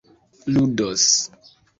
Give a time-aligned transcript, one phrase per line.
[0.47, 1.03] ludos